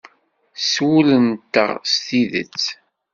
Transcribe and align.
S 0.71 0.73
wul-nteɣ 0.85 1.71
s 1.91 1.93
tidet. 2.05 2.61